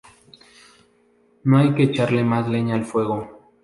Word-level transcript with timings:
No 1.43 1.59
hay 1.59 1.75
que 1.75 1.83
echarle 1.83 2.23
más 2.23 2.47
leña 2.49 2.73
al 2.73 2.85
fuego 2.85 3.51